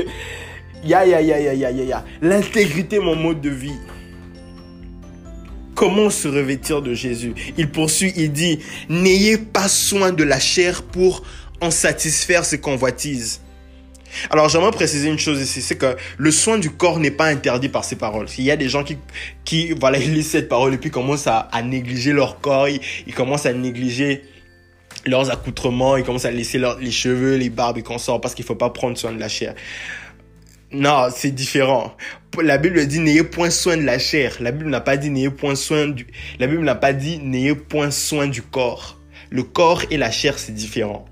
[0.83, 2.05] Ya, ya, ya, ya, ya, ya, ya.
[2.21, 3.79] L'intégrité, mon mode de vie.
[5.75, 7.33] Comment se revêtir de Jésus?
[7.57, 8.59] Il poursuit, il dit,
[8.89, 11.23] n'ayez pas soin de la chair pour
[11.61, 13.41] en satisfaire ses convoitises.
[14.29, 17.69] Alors j'aimerais préciser une chose ici, c'est que le soin du corps n'est pas interdit
[17.69, 18.27] par ces paroles.
[18.37, 18.97] Il y a des gens qui,
[19.45, 23.45] qui voilà, ils lisent cette parole et puis commencent à, négliger leur corps, ils, commencent
[23.45, 24.23] à négliger
[25.05, 28.55] leurs accoutrements, ils commencent à laisser les cheveux, les barbes et consorts parce qu'il faut
[28.55, 29.53] pas prendre soin de la chair.
[30.71, 31.95] Non, c'est différent.
[32.41, 34.35] La Bible dit n'ayez point soin de la chair.
[34.41, 36.07] La Bible n'a pas dit n'ayez point soin du.
[36.39, 38.97] La Bible n'a pas dit n'ayez point soin du corps.
[39.29, 41.05] Le corps et la chair c'est différent.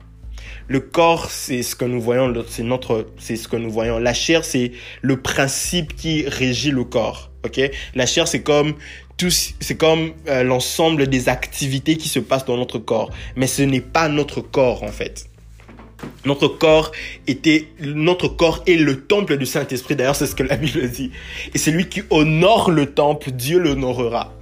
[0.68, 4.00] Le corps, c'est ce que nous voyons, c'est notre, c'est ce que nous voyons.
[4.00, 4.72] La chair, c'est
[5.04, 7.32] le principe qui régit le corps.
[7.46, 7.62] Ok,
[7.94, 8.74] la chair, c'est comme
[9.18, 13.62] tout, c'est comme euh, l'ensemble des activités qui se passent dans notre corps, mais ce
[13.62, 15.28] n'est pas notre corps en fait.
[16.26, 16.92] Notre corps
[17.28, 19.96] était, notre corps est le temple du Saint-Esprit.
[19.96, 21.12] D'ailleurs, c'est ce que la Bible dit.
[21.54, 24.34] Et celui qui honore le temple, Dieu l'honorera.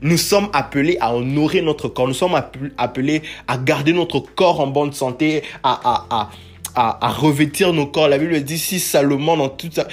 [0.00, 2.08] Nous sommes appelés à honorer notre corps.
[2.08, 2.40] Nous sommes
[2.76, 6.30] appelés à garder notre corps en bonne santé, à, à,
[6.74, 8.08] à, à, revêtir nos corps.
[8.08, 9.86] La Bible dit si Salomon dans toute sa,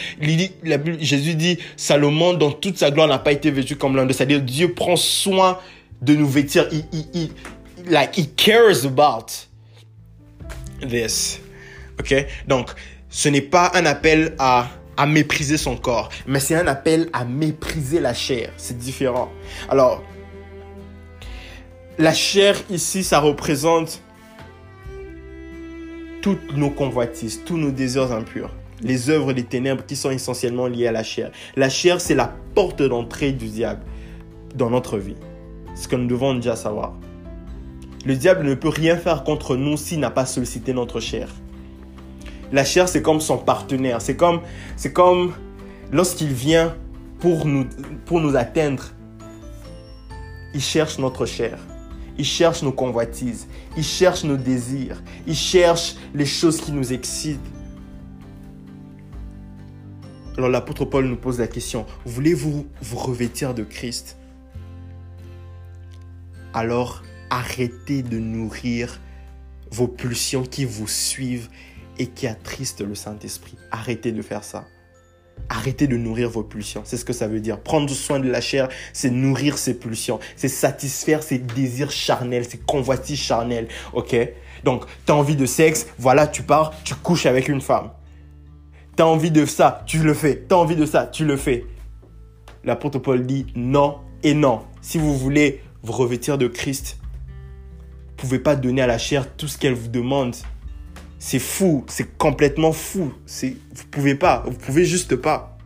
[0.64, 4.06] la Bible, Jésus dit Salomon dans toute sa gloire n'a pas été vêtu comme l'un
[4.06, 4.14] de.
[4.14, 5.60] C'est-à-dire Dieu prend soin
[6.02, 6.68] de nous vêtir.
[6.72, 7.30] Il, il, il,
[7.92, 9.49] like he cares about
[10.88, 11.42] this.
[12.00, 12.14] Ok?
[12.48, 12.72] Donc,
[13.10, 14.70] ce n'est pas un appel à
[15.00, 18.52] à mépriser son corps, mais c'est un appel à mépriser la chair.
[18.58, 19.30] C'est différent.
[19.70, 20.04] Alors,
[21.98, 24.02] la chair ici, ça représente
[26.22, 30.88] toutes nos convoitises, tous nos désirs impurs, les œuvres des ténèbres qui sont essentiellement liées
[30.88, 31.32] à la chair.
[31.56, 33.86] La chair, c'est la porte d'entrée du diable
[34.54, 35.16] dans notre vie.
[35.76, 36.94] Ce que nous devons déjà savoir.
[38.06, 41.30] Le diable ne peut rien faire contre nous s'il n'a pas sollicité notre chair.
[42.52, 44.02] La chair, c'est comme son partenaire.
[44.02, 44.42] C'est comme,
[44.76, 45.34] c'est comme
[45.92, 46.76] lorsqu'il vient
[47.20, 47.68] pour nous,
[48.06, 48.86] pour nous atteindre,
[50.54, 51.60] il cherche notre chair.
[52.18, 53.48] Il cherche nos convoitises.
[53.78, 55.02] Il cherche nos désirs.
[55.28, 57.40] Il cherche les choses qui nous excitent.
[60.38, 64.18] Alors l'apôtre Paul nous pose la question, voulez-vous vous revêtir de Christ?
[66.54, 69.00] Alors arrêtez de nourrir
[69.72, 71.50] vos pulsions qui vous suivent
[71.98, 73.56] et qui attriste le Saint-Esprit.
[73.72, 74.66] Arrêtez de faire ça.
[75.48, 76.82] Arrêtez de nourrir vos pulsions.
[76.86, 77.62] C'est ce que ça veut dire.
[77.62, 80.20] Prendre soin de la chair, c'est nourrir ses pulsions.
[80.36, 83.68] C'est satisfaire ses désirs charnels, ses convoitises charnelles.
[83.94, 84.16] OK?
[84.64, 87.92] Donc, tu as envie de sexe, voilà, tu pars, tu couches avec une femme.
[88.96, 90.46] Tu as envie de ça, tu le fais.
[90.48, 91.66] Tu as envie de ça, tu le fais.
[92.64, 94.64] L'apôtre Paul dit non et non.
[94.82, 96.99] Si vous voulez vous revêtir de Christ,
[98.20, 100.36] pouvez pas donner à la chair tout ce qu'elle vous demande.
[101.20, 103.14] C'est fou, c'est complètement fou.
[103.26, 105.58] C'est, vous pouvez pas, vous pouvez juste pas.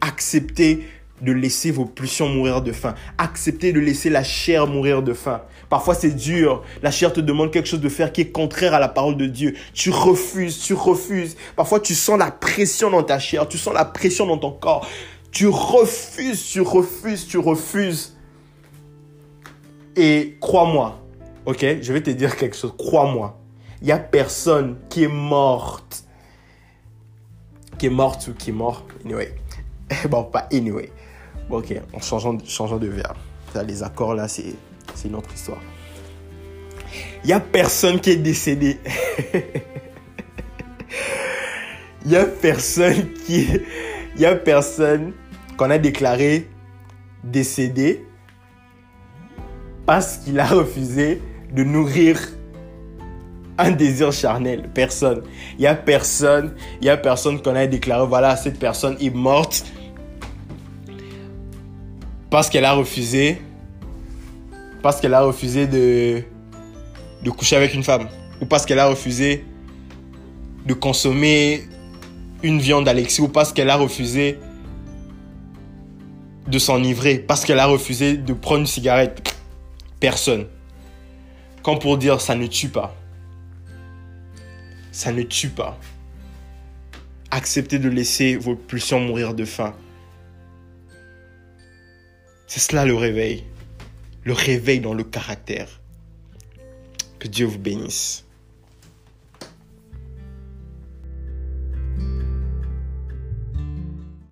[0.00, 0.86] Acceptez
[1.20, 2.94] de laisser vos pulsions mourir de faim.
[3.18, 5.42] Acceptez de laisser la chair mourir de faim.
[5.68, 6.62] Parfois c'est dur.
[6.82, 9.26] La chair te demande quelque chose de faire qui est contraire à la parole de
[9.26, 9.54] Dieu.
[9.74, 11.36] Tu refuses, tu refuses.
[11.56, 14.88] Parfois tu sens la pression dans ta chair, tu sens la pression dans ton corps.
[15.30, 18.16] Tu refuses, tu refuses, tu refuses.
[20.02, 21.00] Et crois-moi,
[21.46, 22.74] Ok, je vais te dire quelque chose.
[22.76, 23.38] Crois-moi.
[23.80, 26.04] Il n'y a personne qui est morte.
[27.78, 28.86] Qui est morte ou qui est mort.
[29.04, 29.34] Anyway.
[30.10, 30.92] bon, pas anyway.
[31.48, 33.16] Bon, ok, en changeant, changeant de verbe.
[33.66, 34.54] Les accords là, c'est
[35.04, 35.60] une autre histoire.
[37.24, 38.78] Il n'y a personne qui est décédé.
[42.04, 43.48] Il n'y a personne qui.
[44.16, 45.14] Il a personne
[45.56, 46.48] qu'on a déclaré
[47.24, 48.04] décédé
[49.90, 51.20] parce qu'il a refusé
[51.52, 52.16] de nourrir
[53.58, 54.70] un désir charnel.
[54.72, 55.22] Personne.
[55.58, 59.12] Il y a personne, il y a personne qu'on a déclaré, voilà, cette personne est
[59.12, 59.64] morte
[62.30, 63.42] parce qu'elle a refusé,
[64.80, 66.22] parce qu'elle a refusé de,
[67.24, 68.06] de coucher avec une femme,
[68.40, 69.44] ou parce qu'elle a refusé
[70.66, 71.64] de consommer
[72.44, 74.38] une viande d'Alexis, ou parce qu'elle a refusé
[76.46, 79.29] de s'enivrer, parce qu'elle a refusé de prendre une cigarette.
[80.00, 80.48] Personne.
[81.62, 82.96] Comme pour dire ça ne tue pas.
[84.92, 85.78] Ça ne tue pas.
[87.30, 89.76] Acceptez de laisser vos pulsions mourir de faim.
[92.46, 93.44] C'est cela le réveil.
[94.24, 95.80] Le réveil dans le caractère.
[97.18, 98.24] Que Dieu vous bénisse.